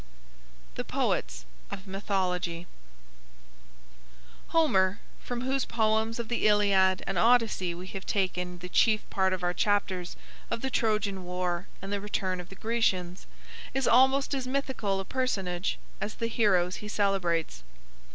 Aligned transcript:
THE 0.73 0.83
POETS 0.83 1.45
OF 1.69 1.85
MYTHOLOGY 1.85 2.65
Homer, 4.47 4.99
from 5.19 5.41
whose 5.41 5.63
poems 5.65 6.17
of 6.17 6.27
the 6.27 6.47
"Iliad" 6.47 7.03
and 7.05 7.19
"Odyssey" 7.19 7.75
we 7.75 7.85
have 7.89 8.07
taken 8.07 8.57
the 8.57 8.67
chief 8.67 9.07
part 9.11 9.31
of 9.31 9.43
our 9.43 9.53
chapters 9.53 10.15
of 10.49 10.61
the 10.61 10.71
Trojan 10.71 11.23
war 11.23 11.67
and 11.83 11.93
the 11.93 12.01
return 12.01 12.39
of 12.39 12.49
the 12.49 12.55
Grecians, 12.55 13.27
is 13.75 13.87
almost 13.87 14.33
as 14.33 14.47
mythical 14.47 14.99
a 14.99 15.05
personage 15.05 15.77
as 16.01 16.15
the 16.15 16.25
heroes 16.25 16.77
he 16.77 16.87
celebrates. 16.87 17.61